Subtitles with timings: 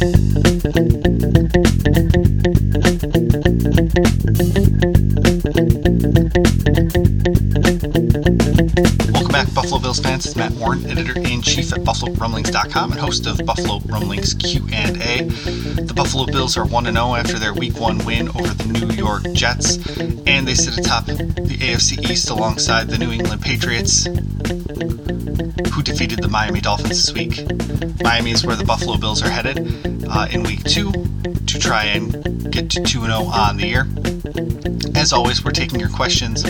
[0.00, 0.14] Welcome
[9.30, 10.24] back, Buffalo Bills fans.
[10.24, 15.24] It's Matt Warren, editor-in-chief at BuffaloRumblings.com and host of Buffalo Rumblings Q&A.
[15.24, 19.76] The Buffalo Bills are 1-0 after their Week 1 win over the New York Jets,
[20.26, 24.06] and they sit atop the AFC East alongside the New England Patriots,
[25.72, 27.46] who defeated the Miami Dolphins this week.
[28.02, 29.58] Miami is where the Buffalo Bills are headed
[30.08, 32.12] uh, in Week 2 to try and
[32.50, 33.86] get to 2-0 on the year.
[34.96, 36.44] As always, we're taking your questions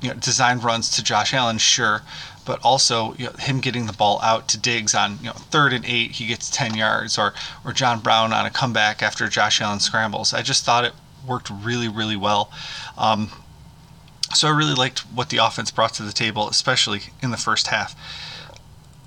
[0.00, 2.02] you know, design runs to Josh Allen, sure,
[2.44, 5.72] but also you know, him getting the ball out to Diggs on you know third
[5.72, 9.60] and eight, he gets 10 yards, or or John Brown on a comeback after Josh
[9.60, 10.34] Allen scrambles.
[10.34, 10.92] I just thought it
[11.26, 12.50] worked really really well.
[12.98, 13.30] Um,
[14.34, 17.68] so I really liked what the offense brought to the table, especially in the first
[17.68, 17.94] half.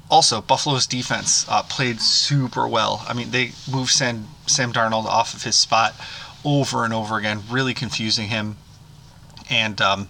[0.10, 3.04] Also, Buffalo's defense uh, played super well.
[3.08, 5.96] I mean, they moved Sam, Sam Darnold off of his spot
[6.46, 8.58] over and over again, really confusing him
[9.50, 10.08] and um,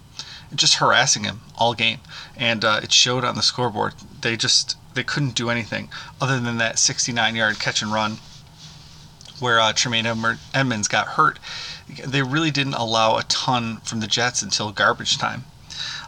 [0.53, 1.99] just harassing him all game.
[2.35, 3.95] And uh, it showed on the scoreboard.
[4.21, 5.89] They just they couldn't do anything
[6.19, 8.17] other than that 69-yard catch and run
[9.39, 10.05] where uh, Tremaine
[10.53, 11.39] Edmunds got hurt.
[12.05, 15.45] They really didn't allow a ton from the Jets until garbage time.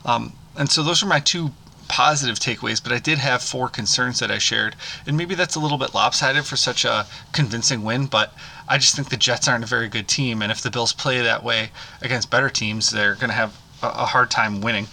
[0.06, 1.52] Um, and so those are my two
[1.88, 4.76] positive takeaways, but I did have four concerns that I shared.
[5.06, 8.34] And maybe that's a little bit lopsided for such a convincing win, but
[8.68, 10.42] I just think the Jets aren't a very good team.
[10.42, 14.06] And if the Bills play that way against better teams, they're going to have a
[14.06, 14.88] hard time winning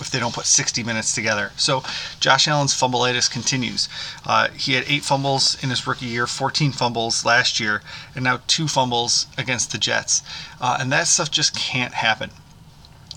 [0.00, 1.52] if they don't put 60 minutes together.
[1.56, 1.82] So
[2.20, 3.88] Josh Allen's fumbleitis continues.
[4.26, 7.82] Uh, he had eight fumbles in his rookie year, 14 fumbles last year,
[8.14, 10.22] and now two fumbles against the Jets.
[10.60, 12.30] Uh, and that stuff just can't happen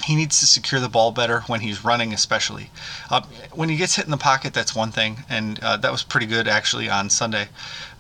[0.06, 2.70] he needs to secure the ball better when he's running, especially.
[3.10, 3.22] Uh,
[3.52, 6.28] when he gets hit in the pocket, that's one thing, and uh, that was pretty
[6.28, 7.48] good actually on Sunday.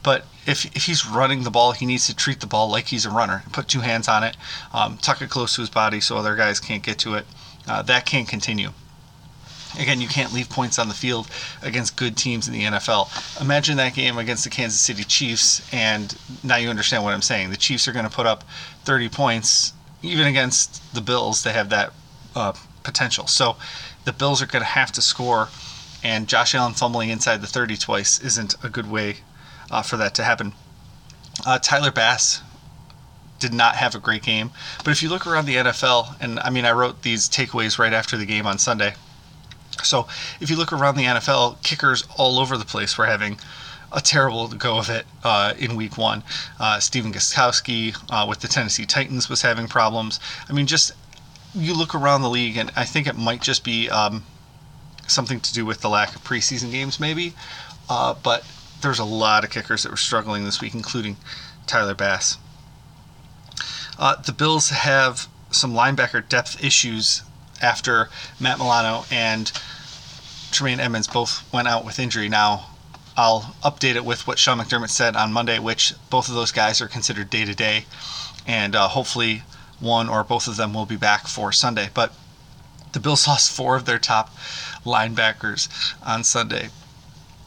[0.03, 3.05] But if, if he's running the ball, he needs to treat the ball like he's
[3.05, 3.43] a runner.
[3.51, 4.37] Put two hands on it,
[4.71, 7.25] um, tuck it close to his body so other guys can't get to it.
[7.67, 8.69] Uh, that can't continue.
[9.77, 11.27] Again, you can't leave points on the field
[11.61, 13.41] against good teams in the NFL.
[13.41, 17.49] Imagine that game against the Kansas City Chiefs, and now you understand what I'm saying.
[17.49, 18.45] The Chiefs are going to put up
[18.85, 19.73] 30 points
[20.05, 21.93] even against the Bills, they have that
[22.35, 22.53] uh,
[22.83, 23.27] potential.
[23.27, 23.57] So
[24.05, 25.49] the Bills are going to have to score,
[26.03, 29.17] and Josh Allen fumbling inside the 30 twice isn't a good way
[29.71, 30.53] uh, for that to happen.
[31.45, 32.41] Uh, Tyler Bass
[33.45, 34.51] did not have a great game,
[34.83, 37.93] but if you look around the NFL, and I mean, I wrote these takeaways right
[37.93, 38.95] after the game on Sunday.
[39.83, 40.07] So
[40.39, 43.37] if you look around the NFL, kickers all over the place were having
[43.91, 46.23] a terrible go of it uh, in week one.
[46.59, 50.19] Uh, Gostkowski uh, with the Tennessee Titans was having problems.
[50.49, 50.91] I mean, just
[51.53, 54.23] you look around the league, and I think it might just be um,
[55.07, 57.33] something to do with the lack of preseason games, maybe.
[57.89, 58.43] Uh, but
[58.81, 61.17] there's a lot of kickers that were struggling this week, including
[61.67, 62.37] Tyler Bass.
[63.97, 67.21] Uh, the Bills have some linebacker depth issues
[67.61, 68.09] after
[68.39, 69.51] Matt Milano and
[70.51, 72.29] Tremaine Edmunds both went out with injury.
[72.29, 72.67] Now,
[73.17, 76.81] I'll update it with what Sean McDermott said on Monday, which both of those guys
[76.81, 77.85] are considered day to day,
[78.45, 79.43] and uh, hopefully
[79.79, 81.89] one or both of them will be back for Sunday.
[81.93, 82.13] But
[82.91, 84.35] the Bills lost four of their top
[84.85, 85.69] linebackers
[86.05, 86.69] on Sunday.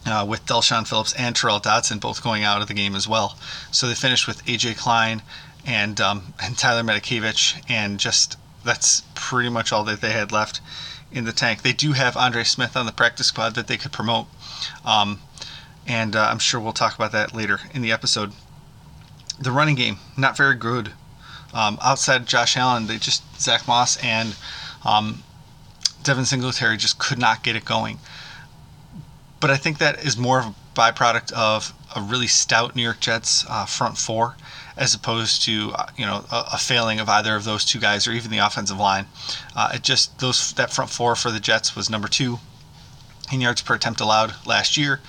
[0.06, 3.36] uh, with Del'Shawn Phillips and Tyrel Dodson both going out of the game as well.
[3.70, 5.22] So they finished with AJ Klein
[5.66, 10.60] and um, and Tyler Matakevich, and just that's pretty much all that they had left
[11.10, 11.62] in the tank.
[11.62, 14.26] They do have Andre Smith on the practice squad that they could promote,
[14.84, 15.20] um,
[15.86, 18.32] and uh, I'm sure we'll talk about that later in the episode.
[19.38, 20.92] The running game not very good.
[21.54, 24.36] Um, outside Josh Allen, they just Zach Moss and
[24.84, 25.22] um,
[26.02, 27.98] Devin Singletary just could not get it going.
[29.40, 33.00] But I think that is more of a byproduct of a really stout New York
[33.00, 34.36] Jets uh, front four,
[34.78, 38.06] as opposed to uh, you know a, a, failing of either of those two guys
[38.06, 39.06] or even the offensive line.
[39.54, 42.38] Uh, it just those that front four for the Jets was number two
[43.32, 45.00] in yards per attempt allowed last year,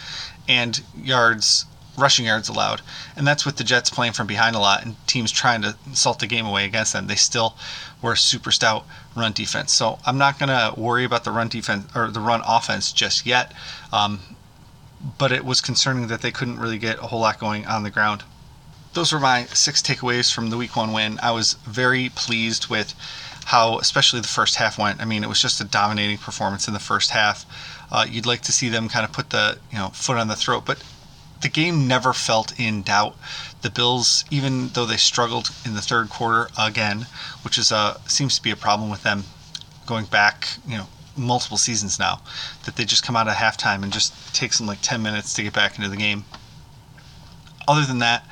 [0.47, 1.65] and yards
[1.99, 2.81] rushing yards allowed.
[3.15, 6.19] And that's with the Jets playing from behind a lot and teams trying to salt
[6.19, 7.07] the game away against them.
[7.07, 7.55] They still
[8.01, 8.85] were a super stout
[9.15, 9.73] run defense.
[9.73, 13.25] So I'm not going to worry about the run defense or the run offense just
[13.25, 13.53] yet.
[13.91, 14.21] Um,
[15.17, 17.89] but it was concerning that they couldn't really get a whole lot going on the
[17.89, 18.23] ground.
[18.93, 21.19] Those were my six takeaways from the week one win.
[21.21, 22.93] I was very pleased with
[23.45, 25.01] how, especially the first half went.
[25.01, 27.45] I mean, it was just a dominating performance in the first half.
[27.91, 30.35] Uh, you'd like to see them kind of put the you know foot on the
[30.35, 30.83] throat, but
[31.41, 33.15] the game never felt in doubt.
[33.61, 37.07] The Bills, even though they struggled in the third quarter again,
[37.43, 39.23] which is a seems to be a problem with them
[39.85, 40.87] going back, you know,
[41.17, 42.21] multiple seasons now,
[42.65, 45.43] that they just come out of halftime and just takes them like 10 minutes to
[45.43, 46.25] get back into the game.
[47.67, 48.25] Other than that,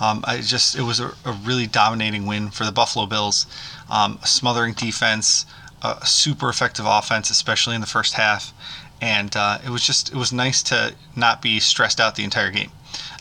[0.00, 3.46] um, I just it was a, a, really dominating win for the Buffalo Bills.
[3.90, 5.44] Um, a smothering defense,
[5.82, 8.52] a super effective offense, especially in the first half,
[9.00, 12.50] and uh, it was just it was nice to not be stressed out the entire
[12.50, 12.70] game,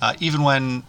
[0.02, 0.84] uh, even when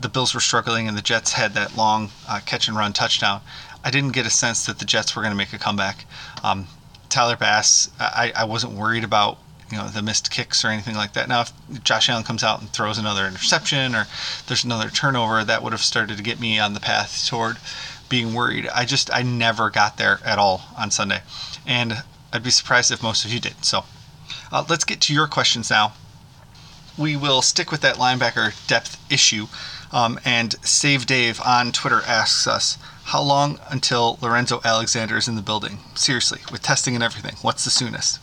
[0.00, 3.40] the Bills were struggling and the Jets had that long uh, catch and run touchdown.
[3.84, 6.04] I didn't get a sense that the Jets were going to make a comeback.
[6.42, 6.66] Um,
[7.08, 9.38] Tyler Bass, I, I wasn't worried about
[9.72, 11.28] you know the missed kicks or anything like that.
[11.28, 14.06] Now, if Josh Allen comes out and throws another interception or
[14.46, 17.56] there's another turnover, that would have started to get me on the path toward
[18.08, 18.68] being worried.
[18.68, 21.22] I just I never got there at all on Sunday,
[21.66, 23.64] and I'd be surprised if most of you did.
[23.64, 23.84] So
[24.52, 25.94] uh, let's get to your questions now.
[26.98, 29.46] We will stick with that linebacker depth issue.
[29.92, 35.36] Um, and Save Dave on Twitter asks us, how long until Lorenzo Alexander is in
[35.36, 35.78] the building?
[35.94, 38.18] Seriously, with testing and everything, what's the soonest?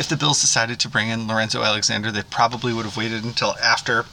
[0.00, 3.54] If the Bills decided to bring in Lorenzo Alexander, they probably would have waited until
[3.62, 4.06] after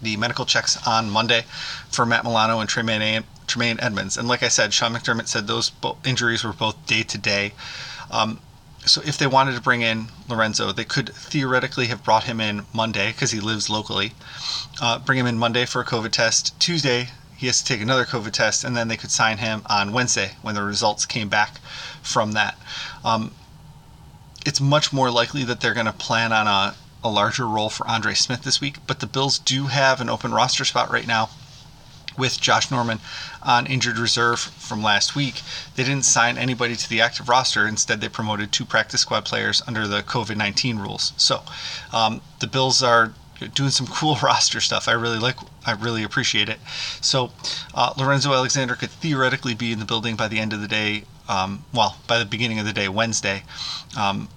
[0.00, 1.44] the medical checks on Monday
[1.90, 4.16] for Matt Milano and Tremaine, Tremaine Edmunds.
[4.16, 5.72] And like I said, Sean McDermott said those
[6.06, 7.52] injuries were both day to day.
[8.10, 8.40] Um,
[8.86, 12.64] so if they wanted to bring in Lorenzo, they could theoretically have brought him in
[12.72, 14.14] Monday because he lives locally.
[14.80, 16.58] Uh, bring him in Monday for a COVID test.
[16.58, 19.92] Tuesday, he has to take another COVID test, and then they could sign him on
[19.92, 21.60] Wednesday when the results came back
[22.02, 22.58] from that.
[23.04, 23.32] Um,
[24.44, 27.86] it's much more likely that they're going to plan on a, a larger role for
[27.86, 31.30] Andre Smith this week, but the Bills do have an open roster spot right now
[32.16, 33.00] with Josh Norman
[33.42, 35.42] on injured reserve from last week.
[35.74, 37.66] They didn't sign anybody to the active roster.
[37.66, 41.12] Instead, they promoted two practice squad players under the COVID 19 rules.
[41.16, 41.42] So
[41.92, 43.12] um, the Bills are
[43.54, 44.88] doing some cool roster stuff.
[44.88, 45.36] I really like.
[45.66, 46.58] I really appreciate it.
[47.00, 47.32] So
[47.74, 51.04] uh, Lorenzo Alexander could theoretically be in the building by the end of the day.
[51.28, 53.44] Um, well, by the beginning of the day, Wednesday,
[53.96, 54.28] um,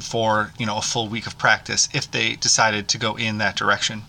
[0.00, 3.56] for you know a full week of practice if they decided to go in that
[3.56, 4.02] direction.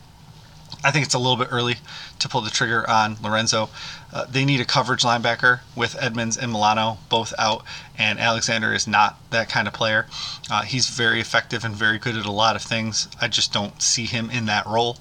[0.83, 1.77] I think it's a little bit early
[2.19, 3.69] to pull the trigger on Lorenzo.
[4.13, 7.63] Uh, they need a coverage linebacker with Edmunds and Milano both out,
[7.97, 10.05] and Alexander is not that kind of player.
[10.49, 13.07] Uh, he's very effective and very good at a lot of things.
[13.19, 14.97] I just don't see him in that role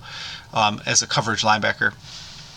[0.54, 1.92] um, as a coverage linebacker.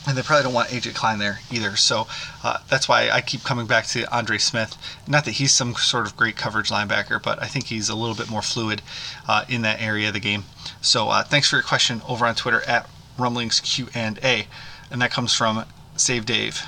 [0.07, 1.75] And they probably don't want AJ Klein there either.
[1.75, 2.07] So
[2.41, 4.77] uh, that's why I keep coming back to Andre Smith.
[5.05, 8.15] Not that he's some sort of great coverage linebacker, but I think he's a little
[8.15, 8.81] bit more fluid
[9.27, 10.45] uh, in that area of the game.
[10.81, 14.47] So uh, thanks for your question over on Twitter at rumblings Q and A,
[14.89, 15.65] and that comes from
[15.97, 16.61] Save Dave.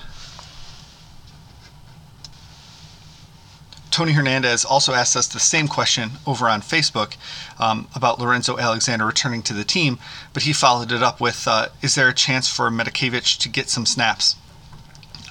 [3.92, 7.16] Tony Hernandez also asked us the same question over on Facebook
[7.60, 10.00] um, about Lorenzo Alexander returning to the team,
[10.34, 13.70] but he followed it up with uh, Is there a chance for Matakevich to get
[13.70, 14.36] some snaps?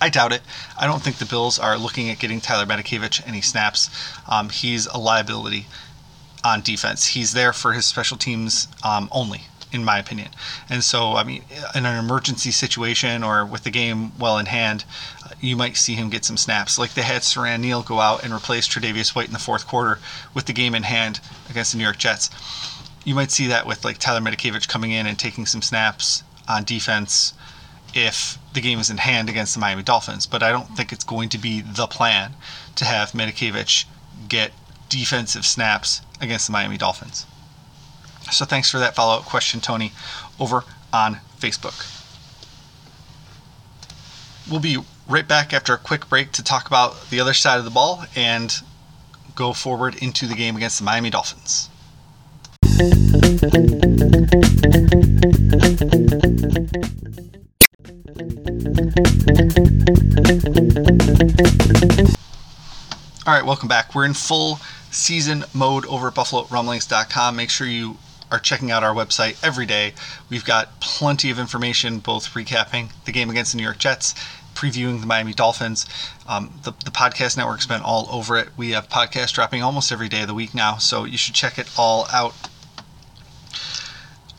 [0.00, 0.42] I doubt it.
[0.78, 3.90] I don't think the Bills are looking at getting Tyler Matakevich any snaps.
[4.28, 5.66] Um, he's a liability
[6.44, 7.06] on defense.
[7.06, 10.28] He's there for his special teams um, only in my opinion.
[10.68, 11.44] And so, I mean,
[11.74, 14.84] in an emergency situation or with the game well in hand,
[15.40, 16.78] you might see him get some snaps.
[16.78, 19.98] Like they had Siran Neal go out and replace Tre'Davious White in the fourth quarter
[20.34, 21.20] with the game in hand
[21.50, 22.30] against the New York Jets.
[23.04, 26.64] You might see that with like Tyler Matakevich coming in and taking some snaps on
[26.64, 27.34] defense
[27.94, 30.26] if the game is in hand against the Miami Dolphins.
[30.26, 32.34] But I don't think it's going to be the plan
[32.76, 33.84] to have Matakevich
[34.28, 34.52] get
[34.88, 37.26] defensive snaps against the Miami Dolphins.
[38.30, 39.92] So thanks for that follow up question, Tony,
[40.38, 41.94] over on Facebook.
[44.50, 47.64] We'll be right back after a quick break to talk about the other side of
[47.64, 48.54] the ball and
[49.34, 51.68] go forward into the game against the Miami Dolphins.
[63.26, 63.94] All right, welcome back.
[63.94, 64.58] We're in full
[64.90, 67.36] season mode over at BuffaloRumblings.com.
[67.36, 67.98] Make sure you
[68.30, 69.94] are checking out our website every day.
[70.28, 74.14] We've got plenty of information, both recapping the game against the New York Jets,
[74.54, 75.86] previewing the Miami Dolphins.
[76.26, 78.48] Um, the, the podcast network's been all over it.
[78.56, 81.58] We have podcasts dropping almost every day of the week now, so you should check
[81.58, 82.34] it all out.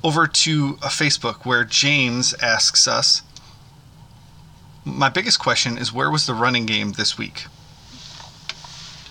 [0.04, 3.22] Over to a Facebook where James asks us,
[4.86, 7.46] my biggest question is where was the running game this week?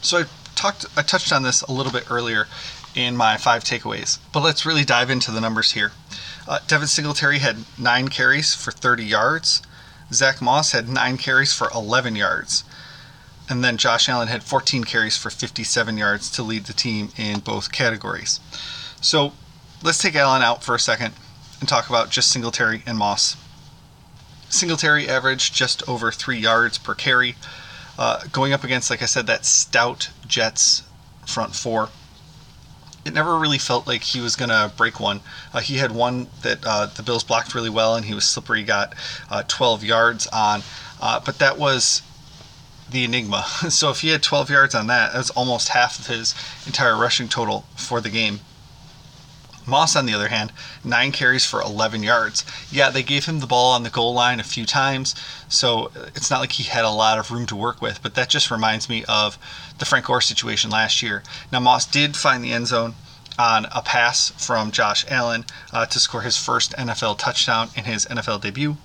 [0.01, 2.47] So I talked, I touched on this a little bit earlier
[2.95, 5.93] in my five takeaways, but let's really dive into the numbers here.
[6.47, 9.63] Uh, Devin Singletary had nine carries for 30 yards.
[10.13, 12.65] Zach Moss had nine carries for 11 yards.
[13.51, 17.41] And then Josh Allen had 14 carries for 57 yards to lead the team in
[17.41, 18.41] both categories.
[19.01, 19.33] So
[19.83, 21.15] let's take Allen out for a second
[21.61, 23.37] and talk about just Singletary and Moss.
[24.49, 27.37] Singletary averaged just over three yards per carry
[27.99, 30.85] uh, going up against, like I said, that stout Jets
[31.27, 31.91] front four,
[33.09, 35.21] it never really felt like he was going to break one.
[35.53, 38.63] Uh, he had one that uh, the Bills blocked really well, and he was slippery,
[38.63, 38.95] got
[39.31, 40.63] uh, 12 yards on,
[41.01, 42.03] uh, but that was
[42.91, 43.43] the enigma.
[43.71, 46.35] so if he had 12 yards on that, that's almost half of his
[46.67, 48.41] entire rushing total for the game.
[49.69, 52.45] Moss, on the other hand, nine carries for 11 yards.
[52.71, 55.15] Yeah, they gave him the ball on the goal line a few times,
[55.49, 58.29] so it's not like he had a lot of room to work with, but that
[58.29, 59.39] just reminds me of
[59.79, 61.23] the Frank Gore situation last year.
[61.53, 62.95] Now, Moss did find the end zone
[63.39, 68.05] on a pass from Josh Allen uh, to score his first NFL touchdown in his
[68.07, 68.77] NFL debut.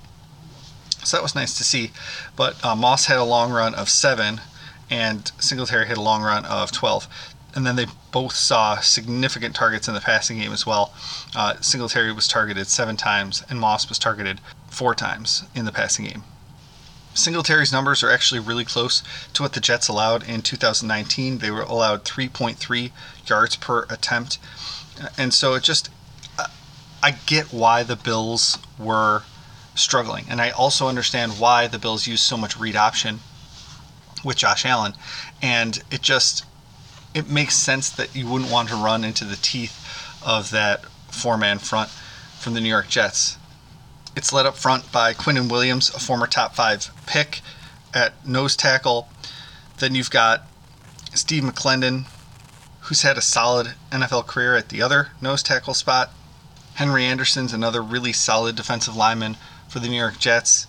[1.03, 1.91] So that was nice to see.
[2.35, 4.41] But uh, Moss had a long run of seven,
[4.89, 7.07] and Singletary had a long run of 12
[7.55, 10.93] and then they both saw significant targets in the passing game as well.
[11.35, 16.05] Uh, Singletary was targeted seven times, and Moss was targeted four times in the passing
[16.05, 16.23] game.
[17.13, 21.37] Singletary's numbers are actually really close to what the Jets allowed in 2019.
[21.37, 22.91] They were allowed 3.3
[23.27, 24.39] yards per attempt.
[25.17, 25.89] And so it just,
[27.03, 29.23] I get why the Bills were
[29.75, 30.25] struggling.
[30.27, 33.19] And I also understand why the Bills used so much read option
[34.23, 34.93] with Josh Allen.
[35.41, 36.45] And it just,
[37.13, 39.79] it makes sense that you wouldn't want to run into the teeth
[40.25, 41.89] of that four man front
[42.39, 43.37] from the New York Jets.
[44.15, 47.41] It's led up front by Quinnen Williams, a former top five pick
[47.93, 49.07] at nose tackle.
[49.79, 50.47] Then you've got
[51.13, 52.05] Steve McLendon,
[52.81, 56.11] who's had a solid NFL career at the other nose tackle spot.
[56.75, 60.67] Henry Anderson's another really solid defensive lineman for the New York Jets.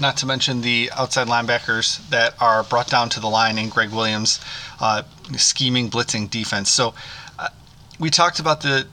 [0.00, 3.90] Not to mention the outside linebackers that are brought down to the line in Gregg
[3.90, 4.40] Williams,
[4.80, 5.02] uh,
[5.36, 6.70] scheming, blitzing defense.
[6.70, 6.94] So
[7.38, 7.48] uh,
[8.00, 8.86] we talked about the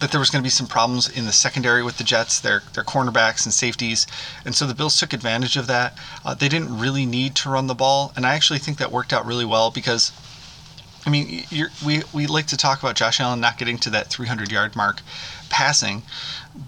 [0.00, 2.62] that there was going to be some problems in the secondary with the Jets, their
[2.74, 4.06] their cornerbacks and safeties,
[4.44, 5.96] and so the Bills took advantage of that.
[6.24, 9.12] Uh, they didn't really need to run the ball, and I actually think that worked
[9.12, 10.12] out really well because.
[11.06, 11.44] I mean,
[11.84, 15.02] we we like to talk about Josh Allen not getting to that 300 yard mark
[15.54, 16.02] passing,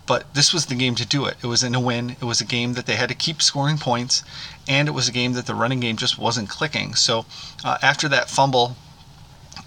[0.07, 1.37] but this was the game to do it.
[1.43, 2.11] It was in a win.
[2.21, 4.23] It was a game that they had to keep scoring points,
[4.69, 6.95] and it was a game that the running game just wasn't clicking.
[6.95, 7.27] So
[7.65, 8.77] uh, after that fumble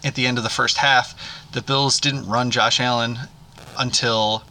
[0.05, 1.13] at the end of the first half,
[1.51, 3.19] the Bills didn't run Josh Allen
[3.77, 4.43] until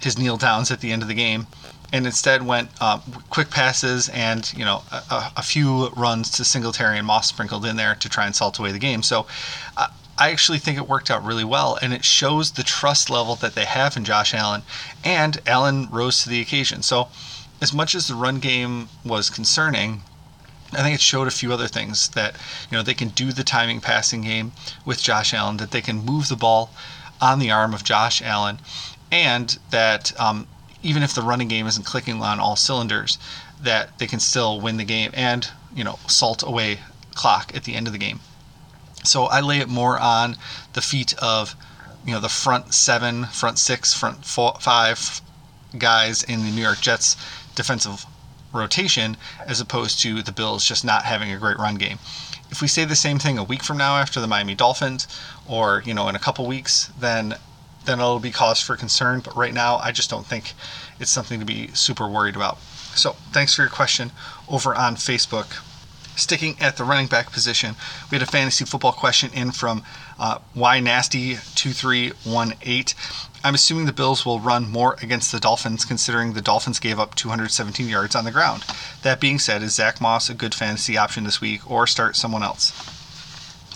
[0.00, 1.46] his kneel downs at the end of the game,
[1.92, 6.96] and instead went uh, quick passes and you know a, a, few runs to Singletary
[6.96, 9.02] and Moss sprinkled in there to try and salt away the game.
[9.02, 9.26] So.
[9.76, 13.34] Uh, I actually think it worked out really well, and it shows the trust level
[13.36, 14.62] that they have in Josh Allen,
[15.04, 16.82] and Allen rose to the occasion.
[16.82, 17.08] So,
[17.60, 20.02] as much as the run game was concerning,
[20.72, 22.34] I think it showed a few other things that
[22.70, 24.52] you know they can do the timing passing game
[24.86, 26.70] with Josh Allen, that they can move the ball
[27.20, 28.58] on the arm of Josh Allen,
[29.12, 30.46] and that um,
[30.82, 33.18] even if the running game isn't clicking on all cylinders,
[33.60, 36.80] that they can still win the game and you know salt away
[37.14, 38.20] clock at the end of the game.
[39.06, 40.36] So I lay it more on
[40.72, 41.54] the feet of,
[42.04, 45.20] you know, the front seven, front six, front four, five
[45.78, 47.16] guys in the New York Jets
[47.54, 48.06] defensive
[48.52, 51.98] rotation, as opposed to the Bills just not having a great run game.
[52.50, 55.08] If we say the same thing a week from now after the Miami Dolphins,
[55.48, 57.34] or you know, in a couple weeks, then
[57.84, 59.20] then it'll be cause for concern.
[59.20, 60.54] But right now, I just don't think
[60.98, 62.58] it's something to be super worried about.
[62.94, 64.10] So thanks for your question
[64.48, 65.62] over on Facebook.
[66.16, 67.76] Sticking at the running back position,
[68.10, 69.82] we had a fantasy football question in from
[70.18, 72.96] uh, Y Nasty 2318.
[73.44, 77.14] I'm assuming the Bills will run more against the Dolphins, considering the Dolphins gave up
[77.16, 78.64] 217 yards on the ground.
[79.02, 82.42] That being said, is Zach Moss a good fantasy option this week, or start someone
[82.42, 82.72] else?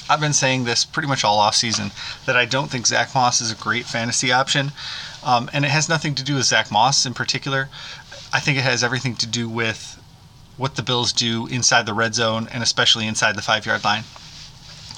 [0.09, 1.93] I've been saying this pretty much all off season
[2.25, 4.73] that I don't think Zach Moss is a great fantasy option,
[5.23, 7.69] um, and it has nothing to do with Zach Moss in particular.
[8.33, 10.00] I think it has everything to do with
[10.61, 14.05] what the Bills do inside the red zone and especially inside the five yard line.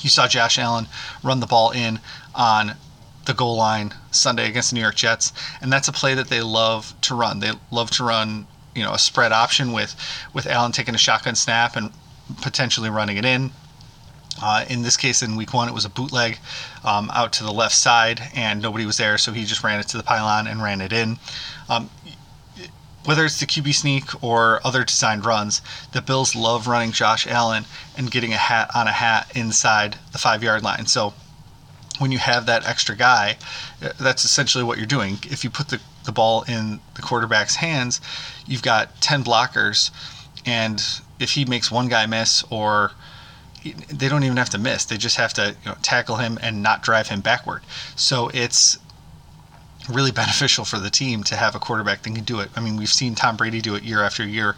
[0.00, 0.88] You saw Josh Allen
[1.22, 2.00] run the ball in
[2.34, 2.74] on
[3.26, 6.40] the goal line Sunday against the New York Jets, and that's a play that they
[6.40, 7.38] love to run.
[7.38, 9.94] They love to run, you know, a spread option with
[10.34, 11.92] with Allen taking a shotgun snap and
[12.40, 13.52] potentially running it in.
[14.42, 16.40] Uh, in this case, in week one, it was a bootleg
[16.84, 19.86] um, out to the left side, and nobody was there, so he just ran it
[19.86, 21.16] to the pylon and ran it in.
[21.68, 21.88] Um,
[23.04, 25.60] whether it's the QB sneak or other designed runs,
[25.92, 27.64] the Bills love running Josh Allen
[27.96, 30.86] and getting a hat on a hat inside the five yard line.
[30.86, 31.14] So
[31.98, 33.36] when you have that extra guy,
[33.82, 35.18] uh, that's essentially what you're doing.
[35.24, 38.00] If you put the, the ball in the quarterback's hands,
[38.46, 39.90] you've got 10 blockers,
[40.46, 40.82] and
[41.18, 42.92] if he makes one guy miss or
[43.64, 44.84] they don't even have to miss.
[44.84, 47.62] They just have to you know, tackle him and not drive him backward.
[47.94, 48.78] So it's
[49.88, 52.50] really beneficial for the team to have a quarterback that can do it.
[52.54, 54.56] I mean, we've seen Tom Brady do it year after year,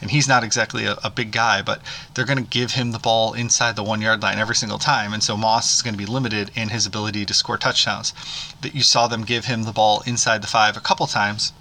[0.00, 1.80] and he's not exactly a, a big guy, but
[2.14, 5.12] they're going to give him the ball inside the one yard line every single time.
[5.12, 8.12] And so Moss is going to be limited in his ability to score touchdowns.
[8.60, 11.52] That you saw them give him the ball inside the five a couple times,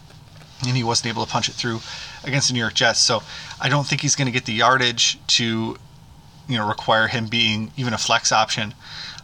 [0.66, 1.80] and he wasn't able to punch it through
[2.24, 3.00] against the New York Jets.
[3.00, 3.24] So
[3.62, 5.78] I don't think he's going to get the yardage to,
[6.50, 8.74] you know, require him being even a flex option.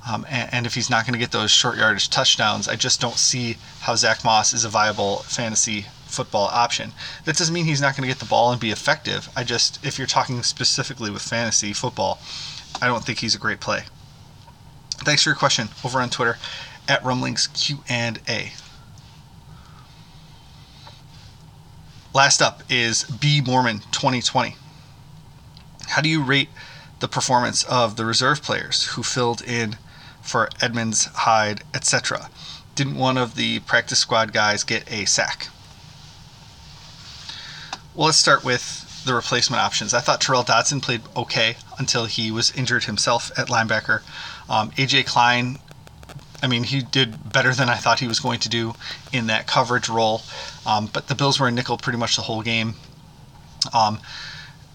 [0.09, 2.99] Um, and, and, if he's not going to get those short yardage touchdowns, I just
[2.99, 6.91] don't see how Zach Moss is a viable fantasy football option.
[7.25, 9.29] That doesn't mean he's not going to get the ball and be effective.
[9.35, 12.19] I just, if you're talking specifically with fantasy football,
[12.81, 13.83] I don't think he's a great play.
[15.03, 16.37] Thanks for your question over on Twitter
[16.87, 18.51] at Rumblings Q and A.
[22.13, 24.55] Last up is B Mormon 2020.
[25.87, 26.49] How do you rate
[26.99, 29.77] the performance of the reserve players who filled in
[30.21, 32.29] for Edmunds, Hyde, etc.
[32.75, 35.47] Didn't one of the practice squad guys get a sack?
[37.93, 39.93] Well, let's start with the replacement options.
[39.93, 44.01] I thought Tyrel Dodson played okay until he was injured himself at linebacker.
[44.49, 45.57] Um, AJ Klein,
[46.43, 48.73] I mean, he did better than I thought he was going to do
[49.11, 50.21] in that coverage role,
[50.65, 52.75] um, but the Bills were in nickel pretty much the whole game.
[53.73, 53.99] Um,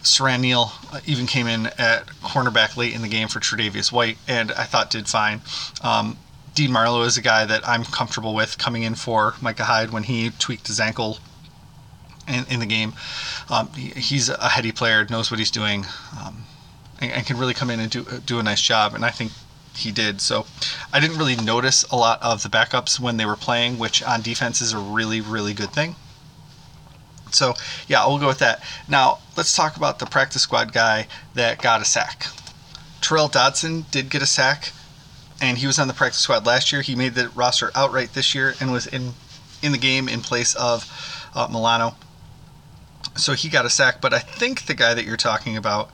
[0.07, 4.19] Siran Neal uh, even came in at cornerback late in the game for Tre'Davious White,
[4.29, 5.43] and I thought did fine.
[5.83, 6.17] Um,
[6.55, 10.05] Dean Marlowe is a guy that I'm comfortable with coming in for Micah Hyde when
[10.05, 11.19] he tweaked his ankle
[12.27, 12.95] in, in the game.
[13.51, 15.85] Um, he, he's a heady player, knows what he's doing,
[16.19, 16.45] um,
[17.01, 18.95] and, and, can really come in and do do a nice job.
[18.95, 19.33] And I think
[19.75, 20.21] he did.
[20.21, 20.47] So
[20.93, 24.23] I didn't really notice a lot of the backups when they were playing, which on
[24.23, 25.97] defense is a really really good thing.
[27.31, 27.55] So
[27.89, 28.63] yeah, we'll go with that.
[28.89, 32.27] Now let's talk about the practice squad guy that got a sack.
[33.01, 34.73] Tyrel Dodson did get a sack,
[35.41, 36.83] and he was on the practice squad last year.
[36.83, 39.13] He made the roster outright this year and was in
[39.63, 40.91] in the game in place of
[41.35, 41.97] uh, Milano.
[43.17, 45.91] So he got a sack, but I think the guy that you're talking about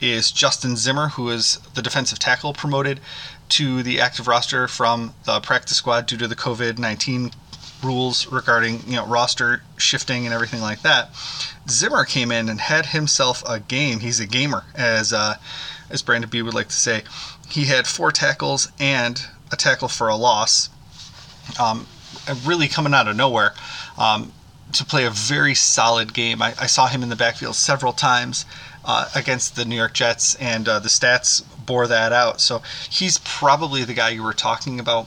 [0.00, 3.00] is Justin Zimmer, who is the defensive tackle promoted
[3.50, 7.30] to the active roster from the practice squad due to the COVID 19
[7.84, 11.10] rules regarding you know roster shifting and everything like that.
[11.68, 14.00] Zimmer came in and had himself a game.
[14.00, 15.36] He's a gamer, as uh,
[15.90, 17.02] as Brandon B would like to say.
[17.48, 20.70] He had four tackles and a tackle for a loss.
[21.60, 21.86] Um,
[22.44, 23.54] really coming out of nowhere
[23.98, 24.32] um,
[24.72, 26.40] to play a very solid game.
[26.42, 28.46] I, I, saw him in the backfield several times
[28.84, 32.40] uh, against the New York Jets, and uh, the stats bore that out.
[32.40, 35.06] So he's probably the guy you were talking about.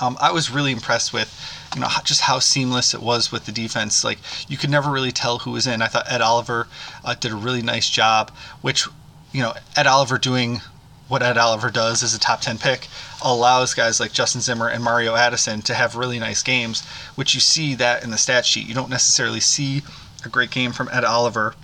[0.00, 1.30] Um, I was really impressed with
[1.74, 4.04] you know just how seamless it was with the defense.
[4.04, 4.18] Like
[4.48, 5.82] you could never really tell who was in.
[5.82, 6.68] I thought Ed Oliver
[7.04, 8.86] uh, did a really nice job, which
[9.32, 10.60] you know Ed Oliver doing
[11.08, 12.88] what Ed Oliver does as a top 10 pick
[13.22, 16.82] allows guys like Justin Zimmer and Mario Addison to have really nice games,
[17.16, 18.66] which you see that in the stat sheet.
[18.66, 19.82] You don't necessarily see
[20.24, 21.54] a great game from Ed Oliver.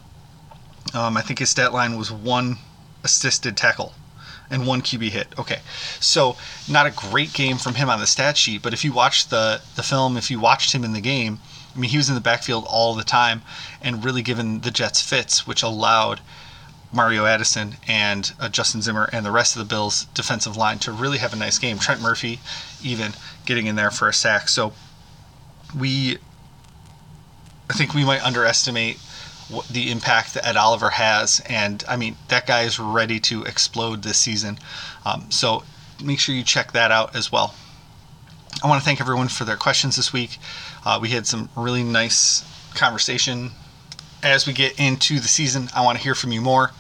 [0.93, 2.59] Um, I think his stat line was one
[3.03, 3.95] assisted tackle
[4.51, 5.29] and one QB hit.
[5.39, 5.61] Okay,
[6.01, 6.37] so
[6.69, 9.61] not a great game from him on the stat sheet, but if you watch the
[9.77, 11.39] the film, if you watched him in the game,
[11.75, 13.43] I mean, he was in the backfield all the time
[13.81, 16.21] and really given the Jets fits, which allowed
[16.93, 20.93] Mario Addison and uh, Justin Zimmer and the rest of the Bills' defensive line to
[20.93, 21.79] really have a nice game.
[21.79, 22.41] Trent Murphy
[22.83, 23.13] even
[23.45, 24.49] getting in there for a sack.
[24.49, 24.73] So
[25.79, 26.19] we,
[27.69, 28.99] I think we might underestimate
[29.71, 31.41] the impact that Ed Oliver has.
[31.49, 34.59] And I mean, that guy is ready to explode this season.
[35.05, 35.65] Um, so
[36.03, 37.55] make sure you check that out as well.
[38.63, 40.39] I want to thank everyone for their questions this week.
[40.85, 43.53] Uh, we had some really nice conversation.
[44.23, 46.73] As we get into the season, I want to hear from you more.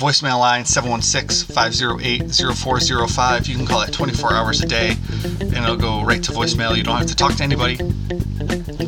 [0.00, 3.46] Voicemail line 716 508 0405.
[3.46, 4.96] You can call that 24 hours a day
[5.40, 6.74] and it'll go right to voicemail.
[6.74, 7.76] You don't have to talk to anybody.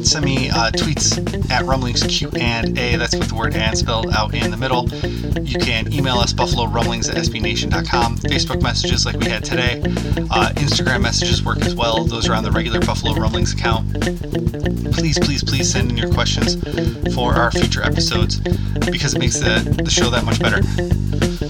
[0.03, 2.97] Send me uh, tweets at rumblings Q and A.
[2.97, 4.89] That's with the word and spelled out in the middle.
[5.43, 8.17] You can email us buffalo rumblings at sbnation.com.
[8.17, 9.83] Facebook messages like we had today.
[10.31, 12.05] Uh, Instagram messages work as well.
[12.05, 13.93] Those are on the regular Buffalo Rumblings account.
[14.95, 16.57] Please, please, please send in your questions
[17.15, 18.39] for our future episodes
[18.91, 20.63] because it makes the, the show that much better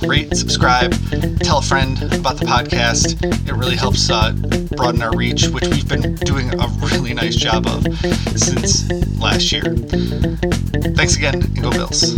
[0.07, 0.93] rate, subscribe,
[1.41, 3.23] tell a friend about the podcast.
[3.49, 4.33] It really helps uh,
[4.77, 7.85] broaden our reach, which we've been doing a really nice job of
[8.37, 9.63] since last year.
[10.95, 12.13] Thanks again, and go Bills.